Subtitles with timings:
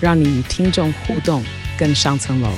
[0.00, 1.42] 让你与听众互动
[1.76, 2.48] 更上层楼。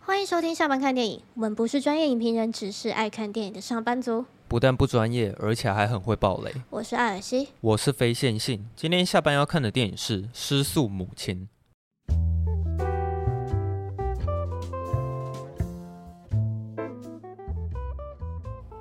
[0.00, 4.24] 欢迎收听下班看电影，我们不是专业影评人，只是爱看电影的上班族。
[4.48, 6.52] 不但不专业，而且还很会爆雷。
[6.70, 8.68] 我是艾尔西，我是非线性。
[8.74, 11.46] 今天下班要看的电影是《失速母亲》。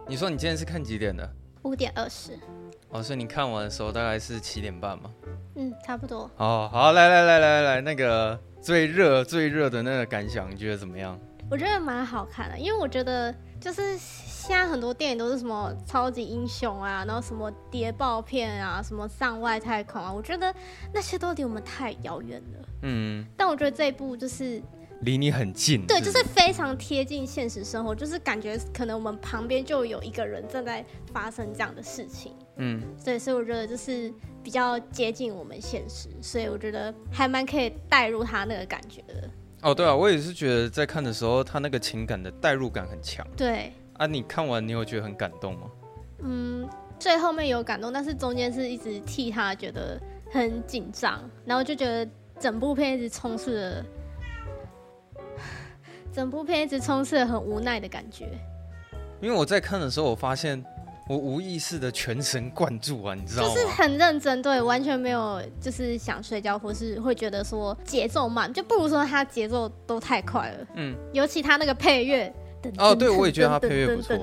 [0.08, 1.32] 你说你今天是看几点的？
[1.62, 2.40] 五点二十。
[2.90, 5.12] 哦，所以你看完的时候大概是七点半吗？
[5.56, 6.30] 嗯，差不多。
[6.38, 11.20] 哦，好，来来来来来，那个最热最热的那个感想，你觉得怎么样？
[11.50, 20.54] 我觉得蛮好看的，因为我觉得就是现在很多电影都是什么超级英雄啊，然后什么谍报片啊，什么上外太空啊，我觉得
[20.94, 22.68] 那些都离我们太遥远了。
[22.84, 23.26] 嗯。
[23.36, 24.62] 但我觉得这一部就是。
[25.02, 34.12] 离你很近，对，就是非常贴近现实生活，就是感觉可能我们旁边就有一个人正在发生这样的事情，嗯，对，所以我觉得就是
[34.44, 39.30] 比较接近我们现实，所以我觉得还蛮可以带入他那个感觉的。
[39.62, 43.26] 哦，对啊，我也是觉得在看的时候，他那个情感的代入感很强。
[43.36, 45.72] 对啊，你看完你有觉得很感动吗？
[46.24, 46.68] 嗯，
[47.00, 50.00] 最后面有感动，但是中间是一直替他觉得
[50.32, 53.86] 很紧张，然后就觉得整部片一直充斥着。
[56.14, 58.28] 整部片一直充斥了很无奈的感觉，
[59.22, 60.64] 因为我在看的时候，我发现
[61.08, 63.50] 我无意识的全神贯注啊，你知道吗？
[63.50, 70.68] 就是很认真，对，完全没有就是想睡觉，或是会觉得说节奏慢，就不如说他节奏都太快了。
[70.76, 72.34] 嗯，尤其他那个配乐，
[72.78, 74.18] 哦，对，我也觉得他配乐不错。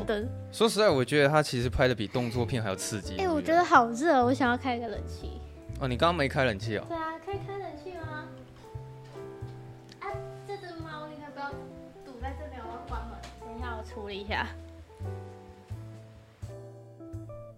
[0.52, 3.16] 说实在，我觉得他其实拍的比动作片还要刺激。
[3.16, 5.40] 哎，我觉得好热，我想要开个冷气。
[5.80, 6.84] 哦，你刚刚没开冷气哦？
[6.88, 8.28] 对啊，可以开冷气吗
[10.84, 11.50] 猫你可不要
[12.04, 13.82] 堵在这边我要关门等一下我？
[13.82, 14.46] 处理一下。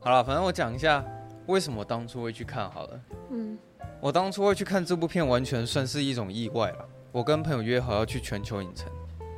[0.06, 1.04] 好了，反正我讲一下
[1.46, 3.00] 为什么我当初会去看好了。
[3.32, 3.58] 嗯，
[4.00, 6.88] 我当初会去看这部片，完全算是一种意外了。
[7.10, 8.88] 我跟朋友约好要去全球影城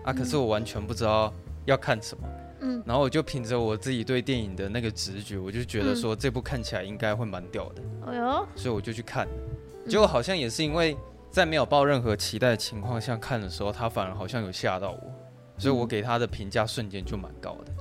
[0.05, 1.33] 啊，可是我完全不知道
[1.65, 2.29] 要看什么。
[2.61, 7.83] 嗯，然后我就凭着我自己对电影的那个直觉，我就觉得说这部看起来应该会蛮屌的。
[8.09, 9.27] 哎呦，所以我就去看。
[9.89, 10.95] 结果好像也是因为
[11.31, 15.01] 在没有抱任何期待的情况下看的时候，他反而好像有吓到我。
[15.57, 17.73] 所以我给他的评价瞬间就蛮高的，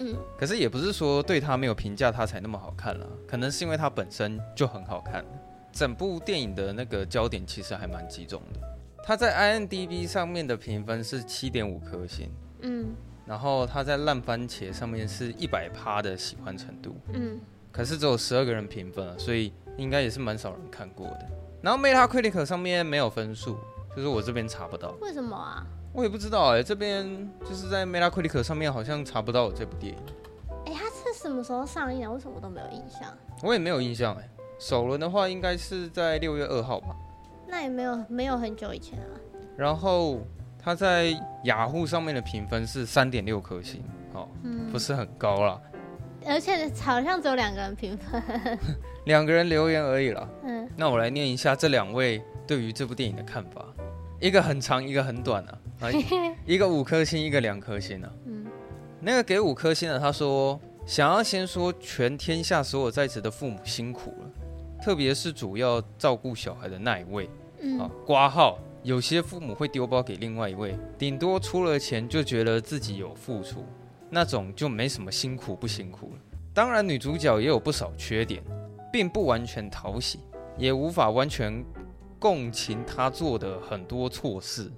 [0.00, 5.24] 嗯，可是也不是说对他没有评价他才那么好看了，可能是因为他本身就很好看。
[5.72, 8.60] 整部电影的那个焦点其实还蛮集中的。
[9.04, 12.30] 他在 IMDB 上面的评分是七点五颗星，
[12.62, 12.94] 嗯，
[13.26, 17.38] 然后他在烂番茄上面是一百趴的喜欢程度，嗯，
[17.70, 21.28] 可是只有十二个人评分，所以应该也是蛮少人看过的。
[21.62, 23.58] 然后 Metacritic 上面没有分数，
[23.94, 24.94] 就是我这边查不到。
[25.00, 25.66] 为什么啊？
[25.96, 27.06] 我也不知道哎、欸，这边
[27.42, 29.98] 就是在 Metacritic 上面好像查不到这部电影。
[30.66, 32.12] 哎、欸，它是什么时候上映的？
[32.12, 33.10] 为什么我都没有印象？
[33.42, 34.30] 我也没有印象哎、欸。
[34.58, 36.94] 首轮的话应该是在六月二号吧。
[37.48, 39.08] 那也没有没有很久以前啊。
[39.56, 40.20] 然后
[40.62, 45.58] 它在雅虎上面的评分是三点六颗星，哦，嗯、不是很高啦。
[46.26, 48.22] 而且好像只有两个人评分，
[49.06, 50.28] 两个人留言而已啦。
[50.42, 53.64] 嗯，那我来念一下这两位对于这部电影的看法，
[54.20, 55.58] 一个很长，一个很短啊。
[55.80, 55.88] 啊，
[56.46, 58.10] 一个五颗星，一个两颗星、啊。
[58.24, 58.46] 嗯，
[59.00, 64.30] 那个给五颗星的他说，想要先说全天下所有在职的父母辛苦了，
[64.82, 67.28] 特别是主要照顾小孩的那一位。
[67.60, 73.64] 嗯，啊，挂号，有些父母会丢包给另外一位，顶多出了钱就觉得自己有付出，
[74.08, 76.18] 那种就没什么辛苦不辛苦了。
[76.54, 78.42] 当然，女主角也有不少缺点，
[78.90, 80.20] 并不完全讨喜，
[80.56, 81.62] 也无法完全
[82.18, 84.70] 共情他做的很多错事。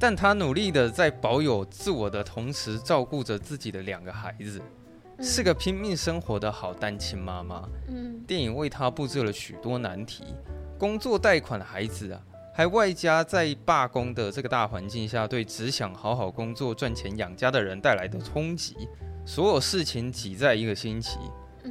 [0.00, 4.62] 但他努力的在保有自我的同时，照顾着自己的两个孩子，
[5.20, 7.68] 是个拼命生活的好单亲妈妈。
[7.88, 10.22] 嗯，电影为他布置了许多难题，
[10.78, 12.22] 工作贷款的孩子啊，
[12.54, 18.76] 还外加在罢工的这个大环境下，对只想好好工作赚钱养家的人带来的冲击，
[19.26, 21.18] 所有事情挤在一个星期，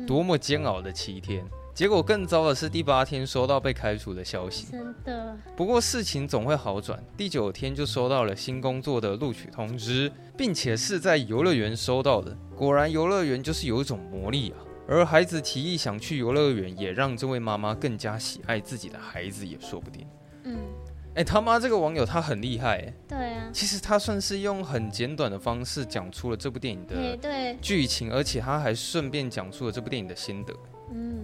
[0.05, 1.45] 多么煎熬的七天。
[1.77, 4.65] 结果更糟的是，第八天收到被开除的消息。
[4.71, 5.37] 真的。
[5.55, 12.35] 不过事情总会好转，第九天就收到了新工作的录取通知，并且是在游乐园收到的。
[12.55, 14.57] 果然，游乐园就是有一种魔力啊，
[14.87, 20.07] 而孩子提议想去游乐园，也让这位妈妈更加喜爱自己的孩子，也说不定。
[20.45, 20.57] 嗯，
[21.13, 30.51] 哎，他妈这个网友他很厉害，哎，对啊，其实他算是用很简短的方式讲出了这部电影的剧情，而且他还顺便讲出了这部电影的心得。
[30.89, 31.21] 嗯，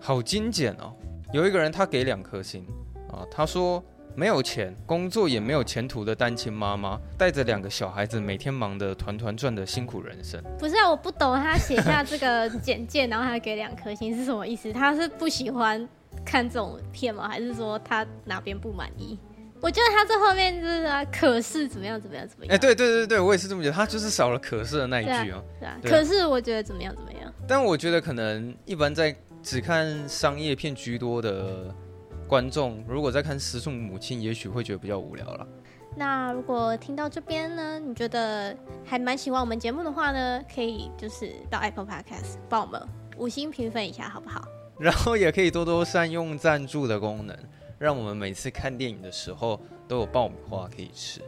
[0.00, 0.92] 好精简哦。
[1.32, 2.66] 有一个人他给两颗星
[3.10, 3.82] 啊，他说。
[4.16, 10.42] 没有钱，工作也没有前途的单亲妈妈，带着两个小孩子，每天忙得团团转的辛苦人生。
[10.58, 14.72] 不是啊，我不懂他写下这个简介，然后还给两颗星是什么意思？
[14.72, 15.88] 他是不喜欢
[16.24, 17.28] 看这种片吗？
[17.28, 19.16] 还是说他哪边不满意？
[19.60, 22.52] 我觉得他这后面就是啊，可是怎么样怎么样怎么样？
[22.52, 25.42] 哎、欸，对对对对，我也是这么觉得，他就是少了可是的那一句哦。
[25.60, 27.32] 对啊，对啊，可是我觉得怎么样怎么样？
[27.46, 31.74] 但我觉得可能一般在只看商业片居多的。
[32.28, 35.44] 观众如果在看《失速母亲》，也许会觉得比较无聊了。
[35.96, 42.80] 那如果听到这边呢，你觉得还蛮喜欢我们节目的话呢，可以就是到 Apple Podcast 帮我们
[43.16, 44.46] 五星评分一下，好不好？
[44.78, 47.36] 然后也可以多多善用赞助的功能，
[47.78, 51.20] 让我们每次看电影的时候都有爆米花可以吃。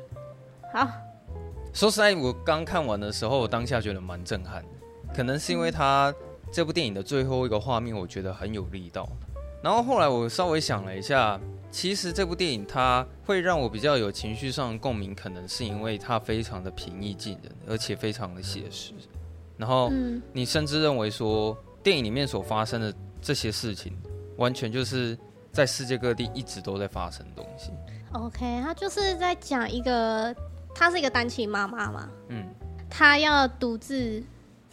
[0.73, 0.87] 好，
[1.73, 4.69] 说实在，我刚看完的时候，我当下觉得蛮震撼的，
[5.13, 6.15] 可能是因为他
[6.53, 9.09] 这部电影的最后一个画面，我觉得很有力道。
[9.63, 11.41] 然后后来我稍微想了一下，
[11.71, 18.93] 其实这部电影它会让我比较有情绪上的共鸣，可能是因为它非常的平易近人，而且非常的写实。
[19.57, 19.91] 然后
[20.33, 23.97] 你甚至认为说，电影里面所发生的这些事情，
[24.37, 25.17] 完全就是
[25.53, 27.71] 在世界各地一直都在发生的东西。
[28.13, 30.35] OK，他就是在讲一个，
[30.75, 32.45] 她是一个单亲妈妈嘛，嗯，
[32.91, 34.23] 她要独自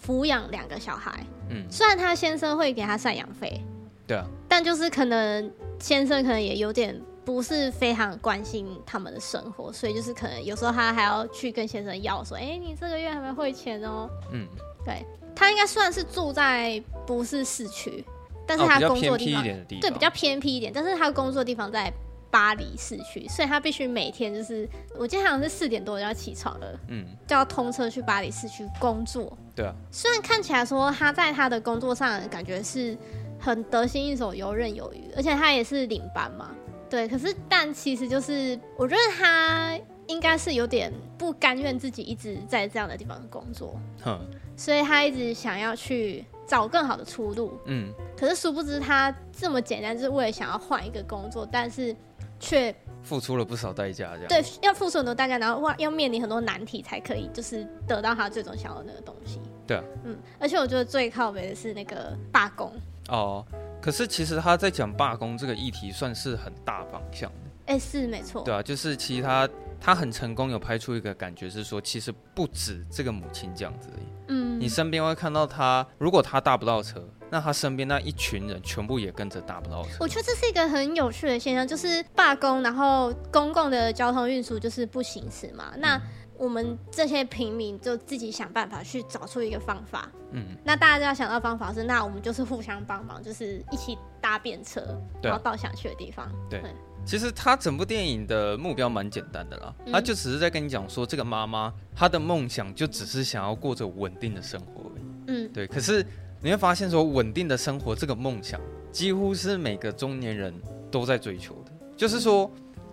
[0.06, 3.62] 抚养两个小孩，嗯，虽然他先生会给他赡养费。
[4.08, 14.10] 对啊，但就是可能先生可能也有点不是非常关心他们的生活，所以就是可能有时候他还要去跟先生要说，哎、欸，你这个月还没汇钱哦。
[14.32, 14.48] 嗯，
[14.84, 15.06] 对，
[15.36, 18.04] 他应该算是住在不是市区，
[18.48, 19.82] 但是他工作地方，哦、地方。
[19.82, 21.94] 对，比较偏僻一点，但是他工作地方在
[22.32, 24.68] 巴黎市区，所以他必须每天就是，
[24.98, 29.38] 我记得好像是四点多就要起床了，嗯，就要通车去巴黎市区工作。
[29.56, 32.98] 对啊，虽然看起来说他在他的工作上感觉是。
[33.42, 36.52] 很得心应手、游刃有余，而且他也是领班嘛，
[36.90, 37.08] 对。
[37.08, 44.20] 可是，但其实就是，我觉得他应该是有点不甘愿自己一直在这样的地方工作，哼。
[44.58, 47.94] 所以他一直想要去找更好的出路，嗯。
[48.18, 51.96] 可是殊不知，他这么简单，就是为了想要换一个工作，但是
[52.40, 54.28] 却付出了不少代价，这样。
[54.28, 59.40] 对，要付出很多代价，然后哇，要面临很多难题，才可以就是得到他最终想要的那个东西。
[59.68, 60.18] 对啊，嗯。
[60.40, 62.72] 而且我觉得最靠北的是那个罢工。
[63.10, 63.46] 哦，
[63.82, 69.50] 可是其实他在讲罢工这个议题算是很大方向的，哎、欸，是没错，对啊，就是其实他
[69.82, 79.90] 他很成功，有拍出一个感觉是说，其实不止这个母亲这样子而已，嗯，你身边会看到他，如果他搭不到车，那他身边那一群人全部也跟着打不到车。
[80.00, 85.98] 我觉得这是一个很有趣的现象，就是罢工，然后公共的交通运输就是不行驶嘛，那。
[85.98, 86.02] 嗯
[86.40, 90.10] 我们这些平民就自己想办法去找出一个方法。
[90.32, 94.82] 嗯，那大家就要想到方法是，那我们就是互相帮忙，就是一起搭便车，
[95.22, 96.32] 然后到想去的地方。
[96.50, 96.64] 对，
[97.06, 104.90] 其实他整部电影的目标蛮简单的啦，他就只是在跟你讲说，这个妈妈她的梦想就只是想要过着稳定的生活。
[105.28, 105.68] 嗯，对。
[105.68, 106.06] 可是
[106.42, 108.60] 你会发现说，稳定的生活这个梦想，
[108.92, 110.54] 几乎是每个中年人
[110.90, 111.72] 都在追求的。
[111.98, 112.50] 就是说，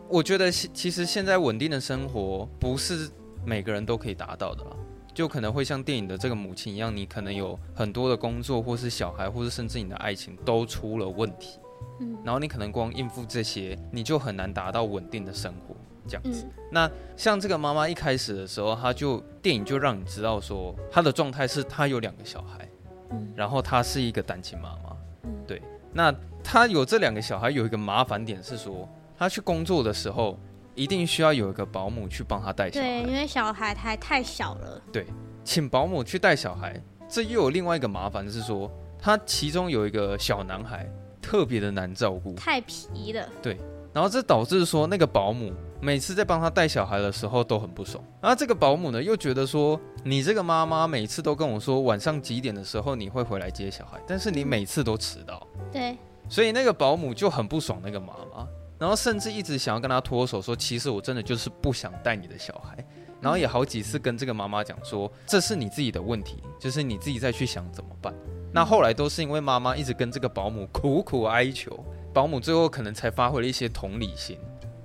[0.08, 3.10] 我觉得其实现在稳定的生活不是。
[3.48, 4.70] 每个人都可以达到的啦，
[5.14, 11.60] 就可能会像电影的这个母亲一样，你可能有很多的工作，或是小孩，或是甚至你的爱情都出了问题，
[12.00, 15.76] 嗯，然后你可能光应付这些，你就很难达到稳定的生活
[16.08, 16.42] 这样子。
[16.44, 22.65] 嗯、那像这个妈妈一开始的时候，她就电影就让你知道说，她的状态是她有两个小孩，
[23.10, 25.62] 嗯，然后她是一个单亲妈妈，嗯，对。
[25.92, 30.38] 那她有这两个小孩，有一个麻烦点是说，她去工作的时候。
[30.78, 34.82] 一定需要有一个保姆去帮他带小孩，对，因为小孩还太小了。
[34.92, 35.06] 对，
[35.42, 40.86] 请保姆去带小孩，这又有另外一个麻烦是说，他其中有一个小男孩
[41.22, 43.26] 特别的难照顾，太皮了。
[43.40, 43.56] 对，
[43.94, 45.50] 然后这导致说那个保姆
[45.86, 55.46] 每次在帮他带小孩的时候都很不爽，然后这个保姆呢又觉得说，你这个妈妈每次都跟我说晚上几点的时候你会回来接小孩，但是你每次都迟到。
[55.70, 55.96] 对，
[56.28, 58.48] 所以那个保姆就很不爽那个妈妈。
[58.80, 62.84] 然后甚至一直想要跟他脱手，说其实我真的就是不想带你的小孩。
[63.20, 68.12] 然后也好几次跟这个妈妈讲说，这是你自己的问题，就是你自己再去想怎么办。
[68.52, 71.78] 那后来都是因为妈妈一直跟这个保姆苦苦哀求，
[72.12, 74.36] 保姆最后可能才发挥了一些同理心，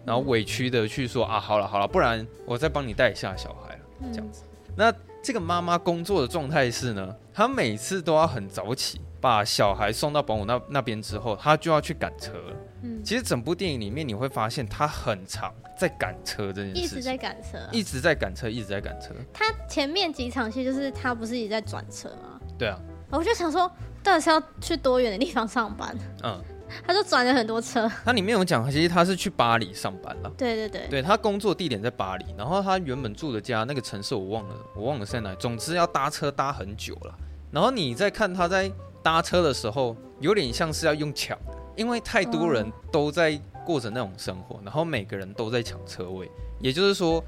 [0.05, 4.43] 然后委屈的去说啊，好了好了，不然我再帮你带一下小孩了，这样子。
[4.75, 12.55] 那这个妈妈工作的状态是呢，她每次都要很早起，把小孩送到保姆那那边之后，她就要去赶车了。
[12.83, 19.09] 嗯，其实整部电影里面你会发现，她很长在赶车这件事，一直在赶车，一直在赶车，一直在赶车。
[19.31, 22.39] 她前面几场戏就是她不是一直在转车吗？
[22.57, 22.79] 对啊，
[23.11, 25.95] 我就想说，到底是要去多远的地方上班？
[26.23, 26.41] 嗯。
[26.85, 27.89] 他就转了很多车。
[28.03, 30.31] 他里面有讲，其实他是去巴黎上班了。
[30.37, 35.33] 对对对，对他工作地点在巴黎，然后他原本住的家那个城市我忘了，我忘了在哪。
[35.35, 37.15] 总之要搭车搭很久了。
[37.51, 38.71] 然后你在看他在
[39.03, 41.37] 搭车的时候，有点像是要用抢，
[41.75, 46.29] 因为太多人都在过着那种生活，然后每个人都在抢车位。
[46.59, 47.23] 也就是说，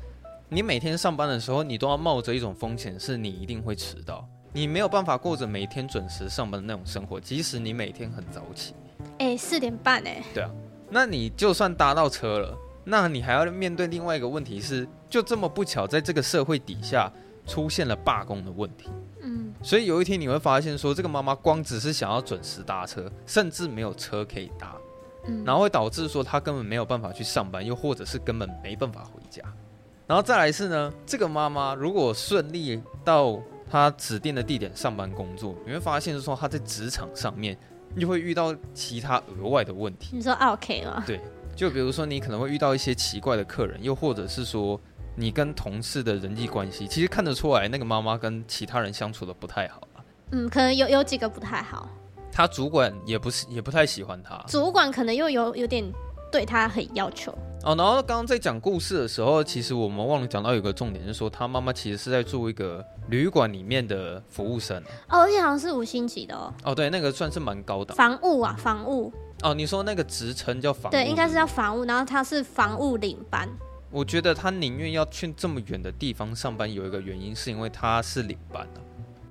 [0.50, 8.74] 你每天上班的时候，你都要冒着一种风险，是你一定会迟到，你没有办法过着每天准时上班的那种生活，即使你每天很早起。
[9.24, 10.22] 哎，四点半哎。
[10.34, 10.50] 对啊，
[10.90, 17.10] 那你就算搭到车了，那你还要面对另外一个问题是，就这么不巧，在这个社会底下
[17.48, 18.90] 出现了罢工的问题。
[19.22, 24.76] 嗯，所以有一天你会发现，说这个妈妈光只是想要准时搭车，甚至没有车可以搭，
[25.26, 29.42] 嗯，然后会导致说她根本没有办法去上班，又或者是根本没办法回家。
[30.06, 33.40] 然后再来是呢，这个妈妈如果顺利到
[33.72, 37.58] 她指定的地点上班工作，你会发现说她在职场上面。
[37.96, 40.16] 你就会遇到其他额外的问题。
[40.16, 41.04] 你说 OK 吗？
[41.06, 41.20] 对，
[41.56, 44.80] 就比如说你可能会遇到一些奇怪的客人，又或者是说
[45.16, 50.04] 你跟同事的人际关系，其实看得出来那个妈妈跟其他人相处的不太好啊。
[50.32, 51.90] 嗯，可能有有几个不太好。
[52.32, 54.44] 他主管也不是也不太喜欢他。
[54.48, 55.84] 主管可能又有有点。
[56.32, 57.32] 对他很要求
[57.64, 64.78] 哦，然后刚刚在讲故事的时候，其实我们忘了讲到有个重点，就是说他妈妈其实是在做一个旅馆里面的服务生
[65.08, 66.54] 哦，而且好像是五星级的哦。
[66.66, 69.14] 哦，对，那个算是蛮高的房务啊，房务。
[69.44, 70.92] 哦，你说那个职称叫房务？
[70.92, 73.48] 对，应该是叫房务，然后他是房务领班。
[73.90, 78.84] 我觉得他宁愿要去这么远的地方上班，有一个原因是因为他是领班啊，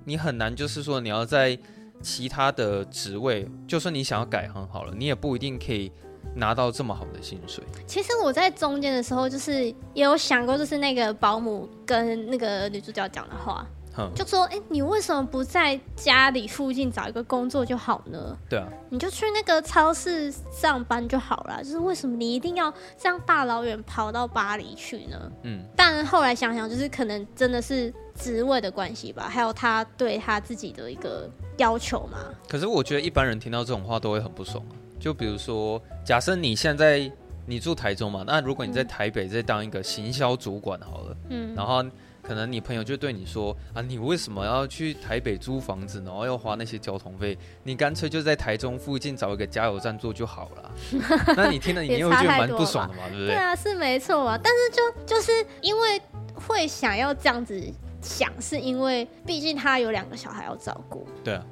[0.06, 1.58] 你很难就是说你要在
[2.00, 5.92] 其他的职位，就算你想要改行好了，你也不一定可以。
[6.34, 9.64] 拿到这么好的薪水，其实我在中间的时候，就是
[9.94, 13.66] 也有想过，就是那个保姆跟那个女主角讲的话，
[13.98, 18.34] 嗯、就说：“哎、欸，你为什么不在家里附近找一个工作就好呢？
[18.48, 21.62] 对啊，你就去那个超市上班就好了。
[21.62, 25.32] 就是为什么你一定要这样大老远跑到巴黎去呢？
[25.42, 32.18] 嗯，但后来想想，就是可能真的是职位的关系吧，还有他对他自己的一个要求嘛。
[32.48, 34.64] 可是我觉得一般人听到这种话都会很不爽。
[35.02, 37.10] 就比如说，假设你现在
[37.44, 41.84] 你住台中嘛，那如果你在台北再当一个行销主管好了，嗯，然后
[42.22, 47.36] 可能你朋友就对你说啊，你为什么要去台北租房子，然后要花那些交通费？
[47.64, 50.72] 你干脆就在台中附近找一个加油站做就好了。
[51.36, 53.34] 那你听了，你又觉得蛮不爽的嘛，对不对？
[53.34, 55.32] 对啊，是没错啊，但是就就是
[55.62, 56.00] 因为
[56.32, 57.60] 会想要这样子
[58.00, 61.04] 想，是因为毕竟他有两个小孩要照顾。
[61.24, 61.44] 对啊。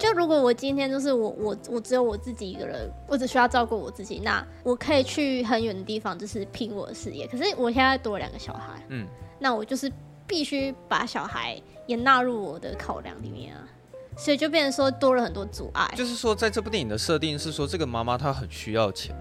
[0.00, 7.26] 就如果我今天就是我我我只有我自己一个人，我只需要照顾我自己，那我可以去很远的地方，就是拼我的事业。
[7.26, 9.06] 可是我现在多了两个小孩，嗯，
[9.38, 9.92] 那我就是
[10.26, 13.68] 必须把小孩也纳入我的考量里面啊，
[14.16, 15.92] 所以就变成说多了很多阻碍。
[15.94, 19.14] 就是说，在这部电影的设定是说，这个妈妈她很需要钱，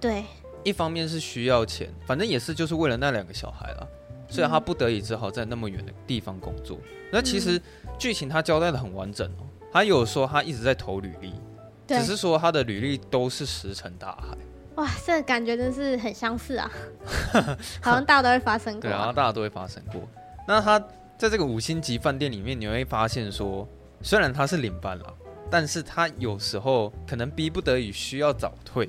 [0.00, 0.24] 对，
[0.64, 3.86] 一方面是需要钱，反正也是就是为了那两个小孩了，
[4.30, 6.78] 所以她不得已只好在那么远的地方工作。
[6.80, 7.60] 嗯、那其实
[7.98, 9.44] 剧情她交代的很完整哦。
[9.72, 11.32] 他有说他一直在投履历，
[11.86, 14.36] 只是说他的履历都是石沉大海。
[14.76, 16.70] 哇，这个感觉真是很相似啊，
[17.80, 18.82] 好像大家都会发生过。
[18.82, 20.00] 对啊，大家都会发生过。
[20.46, 20.78] 那他
[21.18, 23.66] 在这个五星级饭店里面，你会发现说，
[24.00, 25.14] 虽然他是领班了，
[25.50, 28.88] 但是他有时候可能逼不得已需要早退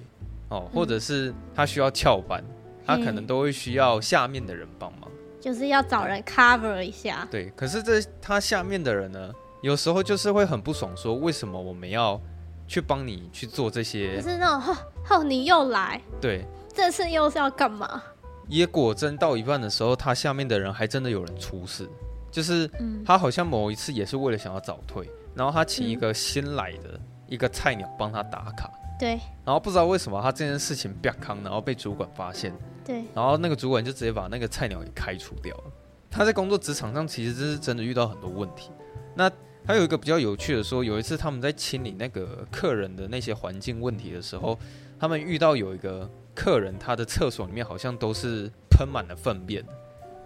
[0.50, 2.44] 哦，或者是他需要翘班，
[2.86, 5.12] 他可能都会需要下面的人帮忙，
[5.42, 7.28] 就是要找人 cover 一下。
[7.30, 9.34] 对，可是这他下面的人呢？
[9.64, 12.20] 有时候就是会很不爽，说为什么我们要
[12.68, 14.18] 去帮你去做这些？
[14.18, 18.04] 就是那种，吼吼，你又来，对，这次又是要干嘛？
[18.50, 21.90] 也果真到一半的时候，他下面的人还真的有人出事，
[22.30, 22.70] 就是
[23.06, 32.54] 他好像某一次也是为了想要早退，然后他请一个新来的一个菜鸟帮他打卡，对，然后不知道为什么他这件事情不康，然后被主管发现，
[32.84, 35.64] 对，然后那个主管就直接把那个菜鸟给开除掉了。
[36.12, 38.70] 他在工作职场上其实这是真的遇到很多问题，
[39.16, 39.32] 那。
[39.66, 44.60] 还有一个比较有趣的说，有一次他们在清理那个客人的那些环境问题的时候，
[45.00, 49.64] 他们遇到有一个客人，他的厕所里面好像都是喷满了粪便。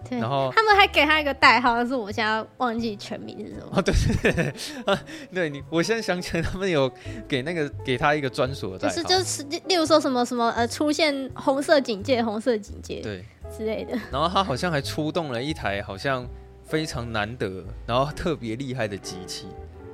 [0.08, 3.66] 对，然后他们还给他一个代号，但是我现在忘记全名是什么。
[3.74, 4.54] 哦，对对对，
[4.84, 5.02] 啊，
[5.32, 6.90] 对你，我现在想起来，他们有
[7.26, 13.24] 给那个给他一个专属的代号，就是就是，例如说什么什么呃，出现红色警戒，红色警戒，对
[13.56, 13.98] 之类的。
[14.12, 16.26] 然后他好像还出动了一台好像。
[16.68, 19.46] 非常难得，然后特别厉害的机器，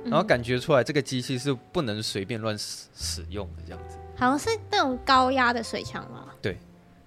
[0.03, 3.97] 然后感觉出来这个机器是不能随便乱使使用的这样子。
[4.15, 6.27] 好像是那种高压的水枪吗？
[6.41, 6.57] 对。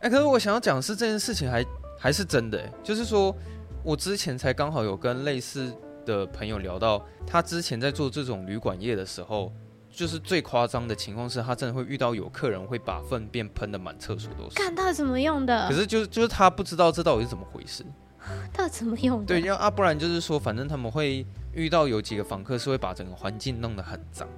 [0.00, 1.64] 哎、欸，可是我想要讲的是这件事情还
[1.98, 3.34] 还是真的，就是说
[3.82, 5.72] 我之前才刚好有跟类似
[6.04, 9.52] 的朋友聊到，他之前在做这种旅馆业的时候。
[9.90, 14.54] 就是最夸张的情况是，他真的会遇到有客人会把粪便喷的满厕所都是。
[14.54, 15.66] 看到底怎么用的？
[15.66, 17.82] 可是就是就是他不知道这到底是怎么回事。
[18.52, 19.26] 到底怎么用的？
[19.26, 24.28] 对，要啊，不然就是说，反正他们会遇到有几个访客是会把整个环境弄得很脏。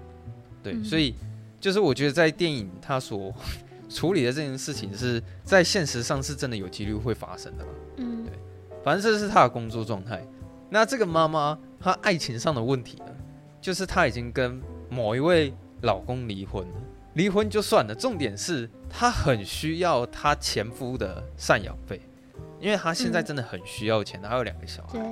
[0.63, 1.15] 对，嗯、所以
[1.61, 3.35] 就是我觉得在电影他所
[3.89, 7.65] 处理的这件事情是在现实上是真的有几率会发生的。
[7.97, 8.33] 嗯，对，
[8.85, 10.25] 反正这是他的工作状态。
[10.69, 13.13] 那这个妈妈她爱情上的问题呢，
[13.61, 14.61] 就是她已经跟。
[14.93, 16.75] 某一位老公离婚了，
[17.15, 22.01] 离婚就算了，重点是她很需要她前夫的赡养费，
[22.61, 24.99] 因为她现在真的很需要钱，她有两个小孩。
[24.99, 25.03] 对。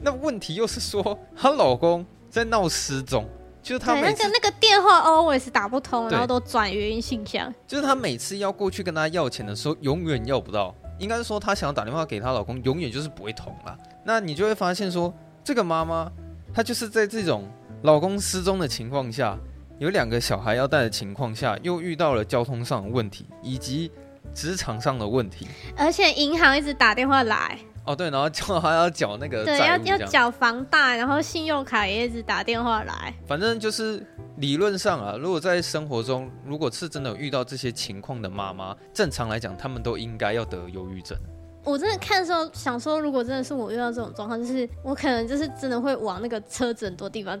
[0.00, 3.28] 那问题又是说，她老公在闹失踪，
[3.62, 7.52] 就是她那个那个电话 always 打不通，然后都转语音信箱。
[7.66, 10.74] 就是她每次要过去跟她要钱的时候，永远要不到。
[10.98, 13.76] 应该是说，她想要打电话给她老公，永远就是不会通了。
[14.04, 16.10] 那你就会发现说，这个妈妈
[16.54, 17.48] 她就是在这种。
[17.82, 19.38] 老公失踪的情况下，
[19.78, 23.92] 有两个小孩要带的情况下，又遇到了交通上的问题，以及
[24.34, 27.58] 职场上的问题，而且银行一直打电话来。
[27.86, 33.12] 哦，对，然后叫他要缴那个对，要要缴房贷，然后信用卡也一直打电话来。
[33.26, 34.02] 反正就是
[34.38, 41.14] 理论上啊，如果在生活中，如果是真的有遇到这些情况的妈妈，正常来讲，他们都应该要得忧郁症。
[41.62, 47.38] 我真的看的时候想说，如果真的是我遇到这种状况，就是我可能就是真的会往那个车子很多地方。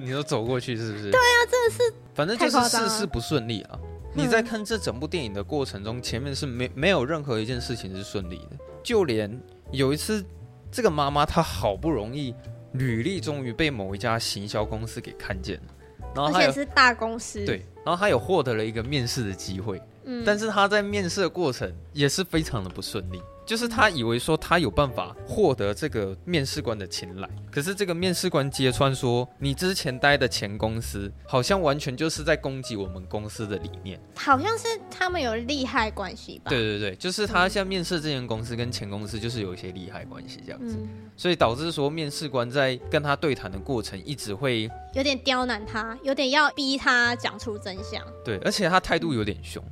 [0.00, 1.10] 你都走过去是不是？
[1.10, 1.94] 对啊，真的是。
[2.14, 3.78] 反正就是事事不顺利啊。
[4.16, 8.56] 你在看这整部电影的过程中，前面是没没有任何一件事情是顺利的。
[8.82, 9.30] 就连
[9.70, 10.24] 有一次，
[10.72, 12.34] 这个妈妈她好不容易
[12.72, 15.74] 履历终于被某一家行销公司给看见了，
[16.14, 17.44] 然后而且是大公司。
[17.44, 19.80] 对，然后她有获得了一个面试的机会。
[20.06, 23.20] 嗯，但是他在面试的过程也是非常的不顺利。
[23.44, 36.50] 就是他以为说他有办法获得这个面试官的青睐，可是这个面试官揭穿说，你之前待的前公司好像完全就是在攻击我们公司的理念，好像是他们有利害关系吧？
[36.50, 40.76] 对对对，就是他现在面试这间公司跟前公司就是有一些利害关系这样子，
[41.16, 48.04] 所以导致说面试官在跟他对谈的过程一直会有点刁难他，有点要逼他讲出真相。
[48.24, 49.62] 对，而且他态度有点凶。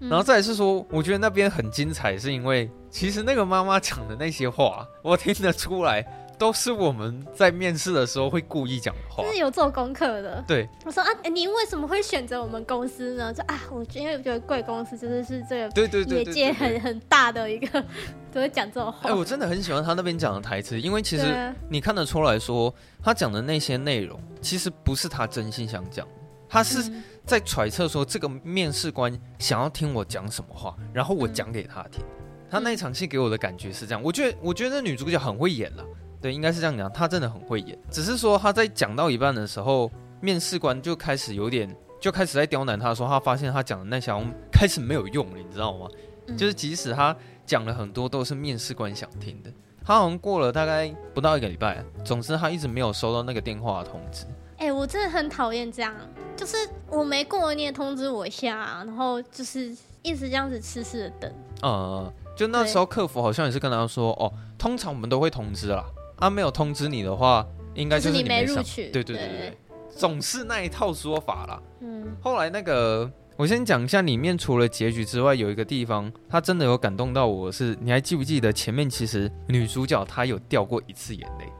[0.00, 6.02] 然后再来是说，我觉得那边很精彩，是因为其实那个妈妈讲的那些话， 我听得出来，
[6.38, 10.42] 都是我们在面试的时候会故意讲的话，是有做功课的。
[10.48, 13.30] 对，我说啊，你为什么会选择我们公司呢？
[13.32, 17.84] 就啊，我因为我觉得贵公司真的是这个对对对业界很很大的一个，
[18.32, 19.10] 都会讲这种话。
[19.10, 26.08] 哎，我真的很喜欢他那边讲的台词，因为其实你看得出来说，他讲的那些内容，其实不是他真心想讲。
[26.52, 26.90] 他是
[27.26, 32.04] 在揣测说，这个面试官想要听我讲什么话，然后我讲给他听。
[32.50, 35.84] 他那一场戏给我的感觉是这样，我觉得我觉得女主角很会演了，
[36.20, 37.78] 对，应该是这样讲，她真的很会演。
[37.90, 39.88] 只是说她在讲到一半的时候，
[40.20, 44.12] 面试官就开始有点就开始在刁难她，说她发现她讲的那些
[44.50, 45.88] 开始没有用了，你知道吗？
[46.36, 49.52] 就是即使她讲了很多都是面试官想听的，
[49.84, 54.26] 她好像过了大概不到一个礼拜，总之她一直没有收到那个电话的通知。
[54.60, 55.94] 哎、欸，我真的很讨厌这样。
[56.36, 56.56] 就是
[56.88, 61.34] 我没过，你也通知我一下，啊，然后就是一直这样子痴痴的等。
[61.62, 65.84] 呃，就那时候客服好像也是跟他说，哦，通常我们都会通知啦，
[66.18, 68.90] 啊，没有通知你的话，应该就是你没录取。
[68.90, 69.58] 对对对对，对
[69.96, 71.62] 总是那一套说法啦。
[71.80, 72.14] 嗯。
[72.20, 81.50] 后来那个，我先讲一下里面除了结局之外，有一个地方他真的有感动到我是，是你还记不记得前面其实女主角她有掉过一次眼泪。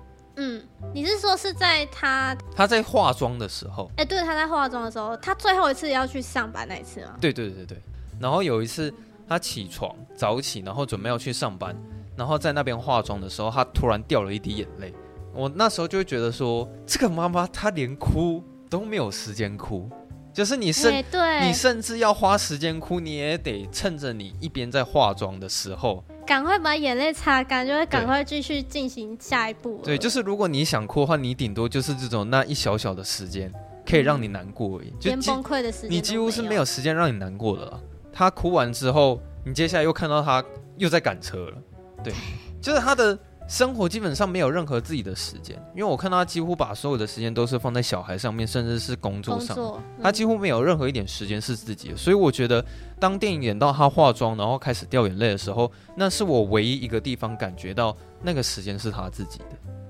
[0.90, 3.90] 嗯，你是说是在他他在化妆的时候？
[3.96, 7.16] 哎、欸，对，他在化妆的时候，他最后一次要去上班那一次吗？
[7.20, 7.78] 对对对对。
[8.20, 8.92] 然后有一次
[9.28, 11.74] 他起床早起，然后准备要去上班，
[12.16, 14.92] 然后在那边化妆的时候，他突然掉了一滴眼泪。
[15.32, 19.88] 我那时候就会觉得说，这个妈妈她连哭都没有时间哭，
[20.34, 26.04] 就是你甚、欸、你甚至要花时间哭，你也得趁着你一边在化妆的时候。
[26.26, 29.80] 赶快把眼泪擦干，就会赶快继续进行下一步。
[29.84, 33.52] 对，就是如果你想哭的话，你顶多就是这种那一小小的时间，
[33.84, 34.90] 可以让你难过而已。
[35.00, 37.80] 就连崩溃的时间，你几乎是没有时间让你难过的了。
[38.12, 40.44] 他哭完之后，你接下来又看到他
[40.76, 41.56] 又在赶车了。
[42.02, 42.12] 对，
[42.60, 43.18] 就是他的
[43.50, 51.96] 生活基本上没有任何自己的时间，因为我看到他几乎把所有的时间都是放在小孩上面，甚至是工作上，作嗯、他几乎没有任何一点时间是自己的。
[51.96, 52.64] 所以我觉得，
[53.00, 59.46] 当电影演到他化妆，然后开始掉眼泪的时候，那是我唯一一个地方感觉到那个时间是他自己的。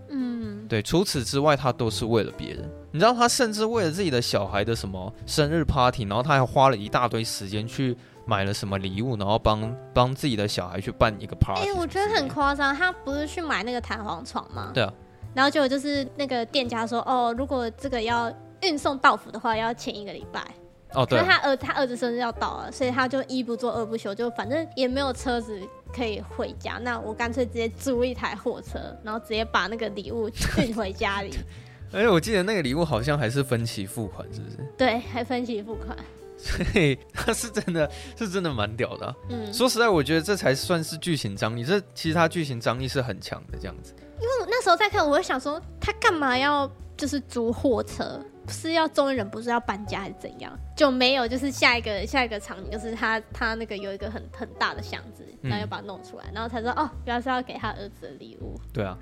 [0.08, 2.66] 嗯，对，除此之外，他都是为了别人。
[2.92, 7.96] 你知道，他甚至为了自己的小孩的什么生日 party，然后他还花了一大堆时间去。
[8.26, 11.62] 买了什么礼物，然后帮帮自己的小孩去办一个 party。
[11.62, 14.70] 哎、欸，我觉得很夸张，他不是去买那个弹簧床吗？
[14.72, 14.92] 对啊。
[15.34, 20.44] 然后结果就是那个店家说，哦，如果这个要运送到府的话，要前一个礼拜。
[20.92, 21.18] 哦，对。
[21.22, 25.58] 他儿他儿子生日要到了，所以他就一不做二不休，就反正也没有车子
[25.92, 31.34] 可以回家，那我干脆直接租一台货车，然后直接把那个礼物运回家里。
[31.92, 34.56] 哎，我记得那个礼物好像还是分期付款，是不是？
[34.76, 35.96] 对，还分期付款。
[36.38, 39.14] 所以他是真的是真的蛮屌的、啊。
[39.28, 41.62] 嗯，说实在，我觉得这才算是剧情张力。
[41.62, 43.92] 这其实他剧情张力是很强的，这样子。
[44.20, 48.18] 因为我那时候在看，我会想说，他干嘛要就是租货车？
[48.50, 50.52] 是要终于忍不住要搬家还是怎样？
[50.76, 58.60] 就没有，就是下一个下一个场景，就是他他那个有一个很很大的箱子，然后又把它弄出来，嗯、然后才说哦，原来是要给他儿子的礼物。
[58.72, 58.96] 对啊，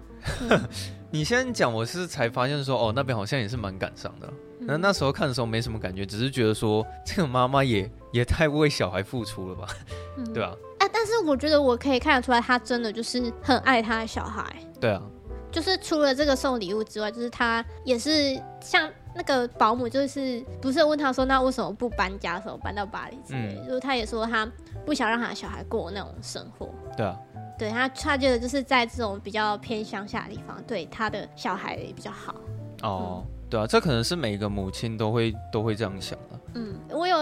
[0.48, 0.60] 嗯、
[1.10, 4.28] 你先讲，我是才发现说，哦，那边好像也是蛮感伤的。
[4.60, 9.68] 那那时候看的时候没什么感觉，只是觉得说这个妈妈也也太为小孩付出了吧，
[10.16, 10.52] 嗯、 对啊。
[10.78, 14.44] 啊，但是我觉得我可以看得出来，他真的就是很爱他的小孩。
[14.80, 15.02] 对啊，
[15.50, 24.48] 就是除了这个送礼物之外，就是他也是像那个保姆，就是不是问他说，那为什么不搬家的时候搬到巴黎之类的，嗯、就是他也说他
[24.86, 26.70] 不想让他小孩过那种生活。
[26.96, 27.18] 对啊，
[27.58, 32.34] 对他他觉得就是在这种比较偏乡下的地方，对他的小孩也比较好。
[32.82, 33.24] 哦。
[33.26, 36.38] 嗯对啊，这可能是每一个母亲都会都会这样想的。
[36.56, 37.18] 嗯，我有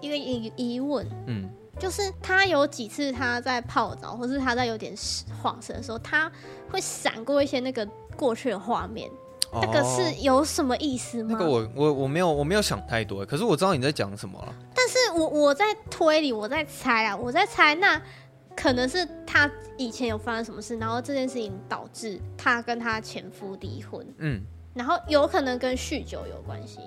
[0.00, 1.46] 一个疑疑问，嗯，
[1.78, 6.32] 就是他有几次他在泡澡，或是他在有点恍神的时候，他
[6.70, 9.12] 会闪过一些那个过去的画面，哦、
[9.52, 11.30] 那个是有什么意思吗？
[11.32, 14.54] 那个我我我没有我没有想太多，可是我知道你在讲什么了。
[14.74, 18.00] 但是我我在推理，我在猜啊，我在猜，那
[18.56, 24.06] 可能是他以前有发生什么事，然后这件事情导致他跟他前夫离婚。
[24.18, 24.42] 嗯。
[24.74, 26.78] 然后有可能跟酗酒有关系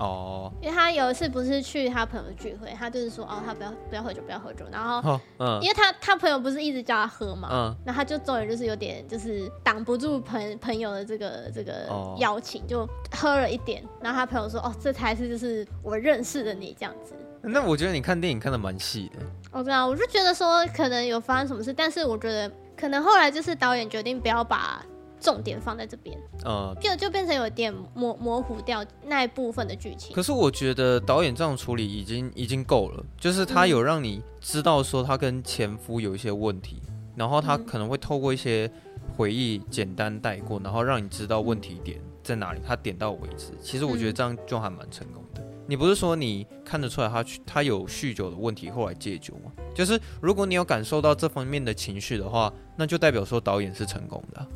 [0.00, 4.64] 哦，因为他有一次不是去他朋友的聚会，他就是说哦，他不要不要喝酒，不要喝酒。
[4.72, 13.84] 然后，嗯，因为他他朋友不是一直叫他喝嘛，嗯，那他就终于就是有点就是挡不住朋朋友的这个这个邀请，就喝了一点。
[14.00, 17.14] 然后他朋友说哦，这才是就是我认识的你这样子。
[17.42, 19.24] 那我觉得你看电影看的蛮细的。
[19.52, 24.84] 我知道，我就觉得说可能有发生什么事，但是我觉得可能后来就是导演决定不要把。
[25.24, 30.14] 重点放在这边，呃，就就变成有点模模糊掉那一部分的剧情。
[30.14, 38.70] 可是我觉得导演这样处理已经已经够了，就是他有让你知道说他跟前夫有一些问题，嗯、然后他可能会透过一些
[39.16, 43.54] 回忆简单带过，然后让你知道问题点在哪里，他点到为止。
[43.62, 45.40] 其实我觉得这样就还蛮成功的。
[45.40, 49.50] 嗯、你不是说你看得出来他他有酗酒的问题，后来戒酒吗？
[49.74, 54.46] 就是如果你有感受到这方面的情绪的话，那就代表说导演是成功的。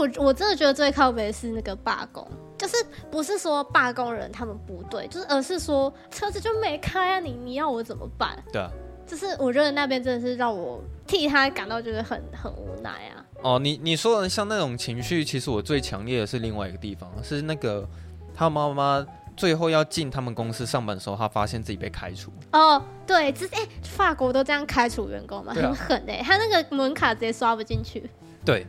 [0.00, 2.76] 我我真的觉得最靠北是那个罢工，就是
[3.10, 8.42] 不是说罢工人他们不对，就是而是说车子就没开啊，你你要我怎么办？
[8.50, 8.70] 对啊，
[9.06, 13.24] 就是我觉得那边真的是让我替他感到就是很很无奈啊。
[13.42, 17.86] 哦，你你说的像那种情绪，其实我最强烈的是另外一个地方，是那个
[18.34, 22.32] 他妈妈最后要进他们公司上班的时候，他发现自己被开除。
[22.52, 28.08] 哦，对，就是哎，法国都这样开除员工嘛，啊、很狠哎，他那个门卡直接刷不进去。
[28.46, 28.66] 对。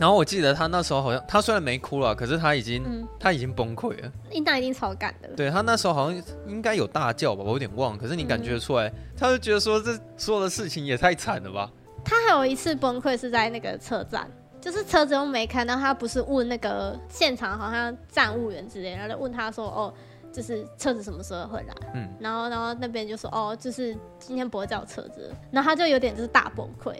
[0.00, 4.10] 然后我记得他那时候好像，他虽然没哭了，可是他已经、嗯、他已经崩溃了。
[4.30, 5.28] 应当已经超感的。
[5.36, 7.98] 对，他那时候好像应该有大叫吧，我有点忘。
[7.98, 11.70] 可是你感觉出来，嗯、他就觉得说这所有的事情也太惨了吧。
[12.02, 14.26] 他还有一次崩溃是在那个车站，
[14.58, 19.92] 就是车子又没开，然后他不是问那个现场好像站务员之类，然后就问他说：“哦，
[20.32, 26.94] 就是车子什么时候会来？”嗯，然后然后那边就说：“哦，就是今天不会再有车子。”然后他就有点就是大崩溃。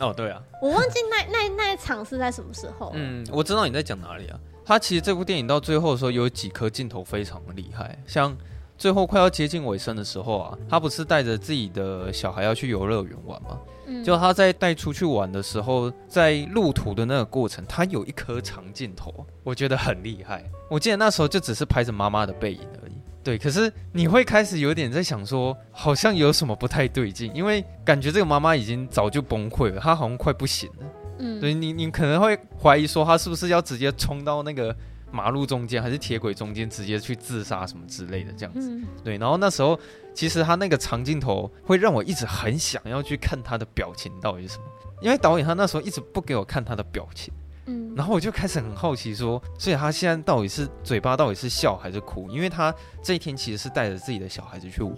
[0.00, 2.92] 哦，对啊，我忘记那那那一场是在什么时候。
[2.94, 4.38] 嗯，我知道你在讲哪里啊。
[4.64, 8.36] 他其实这部电影到最后的时候，有几颗镜头非常的厉害，像
[8.76, 13.58] 最后快要接近尾声的时候啊，他不是带着自己的小孩要去游乐园玩吗？
[13.86, 20.44] 嗯，就他在带出去玩的时候，在路途的那个过程，他有一颗长镜头，我觉得很厉害。
[20.68, 22.85] 我记得那时候就只是拍着妈妈的背影而已。
[23.26, 30.86] 对，可是你会开始有点在想说，好像有什么不太对劲，因为感觉这个妈妈已经早就崩溃了，她好像快不行了。
[31.18, 34.72] 嗯，对你，你可能会怀疑说，她是不是要直接冲到那个
[35.10, 38.70] 马路中间，还是铁轨中间直接去自杀什么之类的这样子。
[38.70, 39.76] 嗯、对，然后那时候
[40.14, 44.64] 其实她那个长镜头会让我一直很想要去看她的表情到底是什么。
[45.02, 47.34] 因为导演他那时候一直不给我看他的表情，
[47.66, 52.30] 嗯，然后我就开始很好奇说，所以他现在到底是嘴巴到底是笑还是哭？
[52.30, 54.96] 因为他这一天其实是带着自己的小孩子去玩。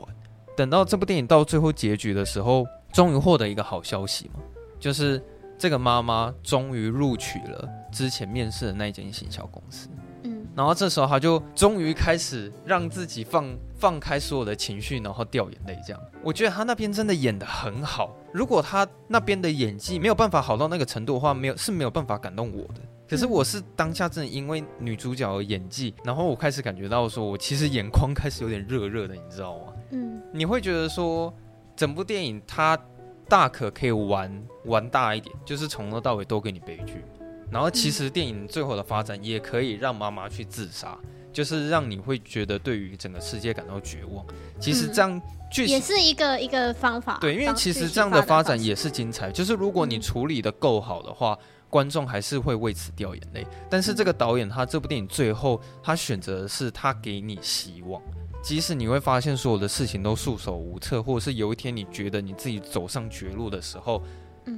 [0.56, 4.40] 等到这部电影到最后结局的时候，终于获得一个好消息嘛，
[4.78, 5.22] 就是
[5.56, 9.88] 这个妈妈终于录取了之前面试的那一间行销公司。
[10.24, 13.46] 嗯然后这时候他就终于开始让自己放
[13.78, 15.78] 放开所有的情绪，然后掉眼泪。
[15.86, 18.14] 这样，我觉得他那边真的演得很好。
[18.32, 22.80] 如果他那边的演技没有办法好到那个程度的话，没有是没有办法感动我的。
[23.08, 29.72] 可是我是当下真的因为女主角的演技，然后我开始感觉到说，我其实眼眶开始有点热热的，你知道吗？
[29.92, 31.32] 嗯，你会觉得说，
[31.74, 32.78] 整部电影它
[33.26, 37.02] 大可可以玩玩大一点，就是从头到尾都给你悲剧。
[37.50, 40.98] 然后其实电影最后的发展也可以让妈妈去自杀，
[41.32, 44.24] 就是让你会觉得对于整个世界感到绝望。
[44.60, 45.20] 其实这样
[45.66, 47.18] 也是一个一个方法。
[47.20, 49.30] 对，因为其实这样的发展也是精彩。
[49.30, 51.38] 就是如果你处理的够好的话，
[51.70, 53.46] 观众还是会为此掉眼泪。
[53.68, 58.00] 但是这个导演他这部电影最后他选择的是他给你希望，
[58.42, 64.02] 即使你会发现所有的事情都束手无策，或者是有一天你觉得你自己走上绝路的时候，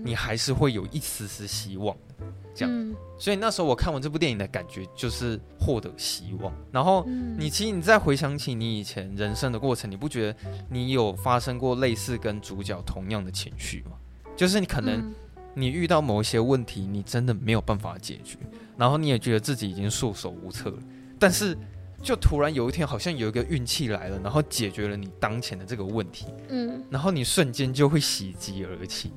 [0.05, 2.25] 你还是会有一丝丝希望的。
[2.55, 6.53] 这样，嗯、所以那时候我看完这部电影的感觉就是获得希望。
[6.73, 7.07] 然后
[7.39, 13.93] 你其实你再回想起你以前人生的过程，你不觉得你有发生过类似跟主角同样的情绪吗？
[14.37, 15.13] 就是你可能
[15.55, 18.37] 你遇到某一些问题，你真的没有办法解决，
[18.77, 20.79] 然后你也觉得自己已经束手无策了。
[21.19, 21.57] 但是
[22.03, 26.27] 就突然有一天，好像有一个运气来了，然后解决了你当前的这个问题。
[26.49, 29.13] 嗯，然后你瞬间就会喜极而泣。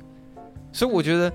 [0.73, 1.31] 所以我觉得。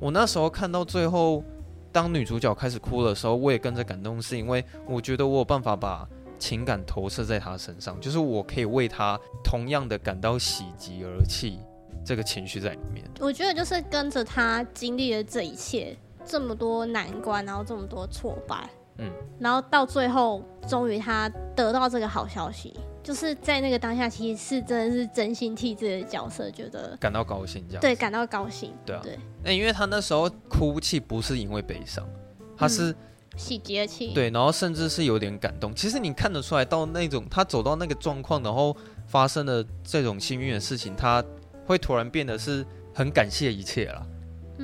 [0.00, 1.44] 我那时候看到最后，
[1.92, 6.04] 当女主角开始哭的时候，我也跟着感动，是因为我觉得我有办法把
[6.40, 11.60] 情感投射在她身上，就是我可以为她同样的感到喜极而泣，
[12.04, 13.08] 这个情绪在里面。
[13.20, 22.74] 我觉得就是跟着她经历了这一切，这么多难关，然后这么多挫败，嗯，然后到最后，终于她得到这个好消息。
[23.02, 29.18] 就是在那个当下，其实是真的是真心替自己的角色觉得感到高兴，这样对，感到高兴，对啊，对。
[29.42, 32.06] 那因为他那时候哭泣不是因为悲伤，
[32.56, 32.94] 他是
[33.36, 35.74] 喜极而泣，对，然后甚至是有点感动。
[35.74, 41.24] 其实你看得出来，到那种他走到那个状况，然后发生的这种幸运的事情，他
[41.66, 44.06] 会突然变得是很感谢一切了。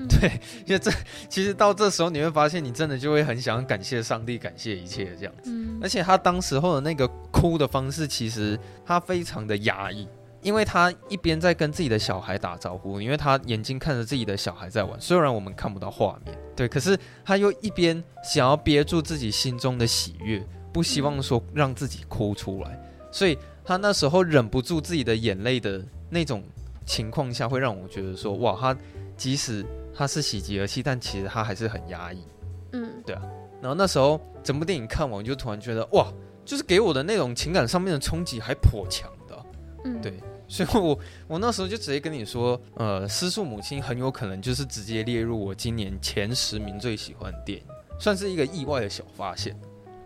[0.06, 0.90] 对， 因为这
[1.28, 5.50] 其实到这时候你会发现，你真的就会很想感谢上帝，感谢一切这样子。
[5.50, 10.06] 嗯，而且他当时候的那个哭的方式，其实他非常的压抑，
[10.42, 22.78] 因为他一边在跟自己的小孩打招呼，因为他眼睛看着自己的小孩在玩，虽然我们看不到画面，对，可是他又一边想要憋住自己心中的喜悦，不希望说让自己哭出来，
[23.10, 26.42] 所以他那时候忍不住自己的眼泪的那种
[26.86, 28.76] 情况下，会让我觉得说，哇，他
[29.18, 29.66] 即使。
[29.94, 32.22] 他是喜极而泣，但其实他还是很压抑。
[32.70, 33.22] 嗯，对啊。
[33.60, 36.06] 然后那时候整部电影看完，我就突然觉得哇，
[36.44, 39.36] 就是给我的那种情感上面的冲击还颇强的。
[39.84, 40.14] 嗯，对。
[40.46, 47.66] 所以我我那时候就直接跟你说，呃，《失速母亲》很有可能就是直接列入我今年前十名最喜欢的电影，
[47.98, 49.58] 算是一个意外的小发现。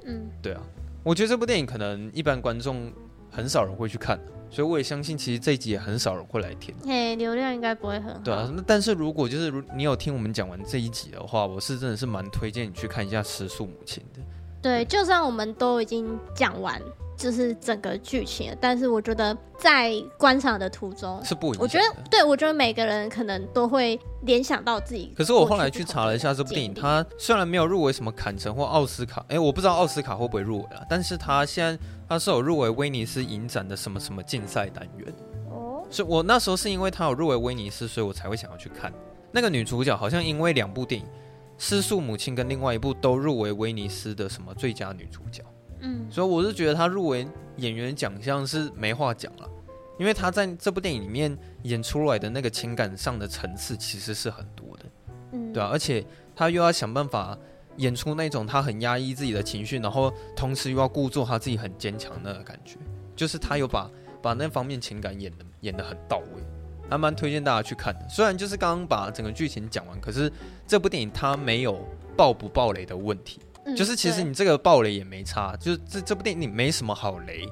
[0.07, 0.63] 嗯，对啊。
[1.03, 2.91] 我觉得这部电影可能一般观众
[3.31, 4.19] 很少人会去看。
[4.53, 6.75] 所以我也相信，其实这一集也很少人会来听。
[6.85, 8.21] 嘿，流量应该不会很好。
[8.23, 14.23] 对啊，那但是如果就是如你有听我们讲完这一集的话，我是真的是蛮推荐你去看一下《失速母亲》的。
[14.61, 16.81] 对，就算我们都已经讲完。
[17.15, 21.63] 就是整个剧情了，但是我觉得在观赏的途中是不一样。
[21.63, 25.13] 我觉得，对，我觉得每个人可能都会联想到自己。
[25.17, 30.83] 可是我后来去查了一下这部电影，它虽然没有入围什么坎城或奥斯卡，哎、欸，我不知道奥斯卡会不会入围啊。
[30.89, 31.79] 但是它现在
[32.13, 35.15] 它是有入围威尼斯影展的什么什么竞赛单元。
[35.49, 38.93] 哦，所以我那时候是因为他有入围威尼斯，所以我才会想要去看。
[39.31, 41.07] 那个女主角好像因为两部电影
[41.57, 45.43] 《失速母亲》跟另外一部都入围威尼斯的什么最佳女主角。
[45.81, 49.49] 嗯，所以我是觉得她入围演员奖项是没话讲了，
[49.99, 54.85] 因为她在这部电影里面演出来的那个情感上的层次其实是很多的，
[55.33, 56.05] 嗯，对啊，而且
[56.37, 57.39] 她又要想办法
[57.77, 62.77] 演出那种他很压抑自己的情绪，然后同时又要故作他自己很坚强的感觉，
[63.17, 66.43] 就是他有把把那方面情感演的演得很到位，
[66.89, 68.09] 还蛮推荐大家去看的。
[68.09, 70.31] 虽然就是刚刚把整个剧情讲完，可是
[70.67, 71.79] 这部电影它没有
[72.17, 73.41] 爆不爆雷的问题。
[73.77, 77.47] 就是其实你这个爆雷也没差，就是这这部电影你没什么好雷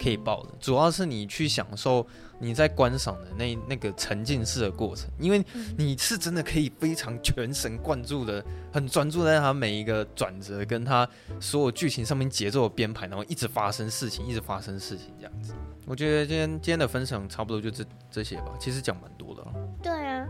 [0.00, 2.06] 可以爆的，主要是你去享受
[2.38, 5.44] 你在观赏的那那个沉浸式的过程，因为
[5.76, 11.08] 你是真的可以非常全神贯注的，很专注在它每一个转折跟它
[11.40, 15.52] 所有剧情上面节奏的编排，然后一直发生事情，一直发生事情这样子。
[15.86, 19.52] 我觉得今天今天的分享差不多就这这些吧，其实讲蛮多的了。
[19.82, 20.26] 对啊。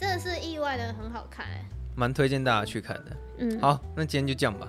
[0.00, 3.16] 真的是意外的很好看哎，蛮推荐大家去看的。
[3.38, 4.68] 嗯，好，那今天就这样吧。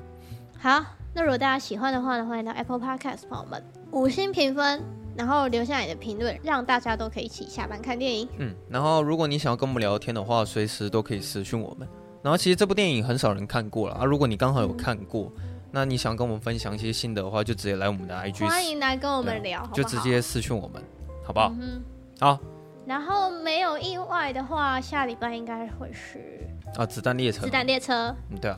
[0.57, 4.81] 好，那如果大家喜欢的话呢，欢迎到 Apple Podcast 朋友们五星评分，
[5.19, 8.25] 然后留下你的评论，让大家都可以一起下班看电影。
[8.37, 11.85] 嗯，然后如果你想要跟我们聊天的话，随时都可以私讯我们。
[12.23, 20.81] 然后其实这部电影很少人看过了啊，如果你刚好有看过，嗯、那你想跟我们分享一些心得的话，就直接来我们的 IG，欢迎来跟我们聊，就直接私讯我们，
[21.25, 21.53] 好不好？
[21.59, 21.83] 嗯、
[22.21, 22.39] 好。
[22.85, 27.41] 然后没有意外的话，下礼拜应该会是啊，子弹列车。
[27.41, 28.57] 子弹列车，嗯，对啊，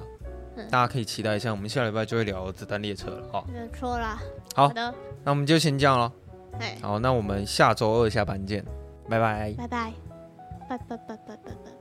[0.57, 3.47] 嗯，大家可以期待一下，我们下礼拜就会聊子弹列车了，好。
[3.51, 4.21] 没错啦。
[4.55, 4.93] 好，好的，
[5.23, 6.11] 那我们就先这样了。
[6.59, 8.63] 对，好，那我们下周二下班见，
[9.09, 9.53] 拜拜。
[9.57, 9.93] 拜拜，
[10.69, 11.51] 拜拜拜拜拜拜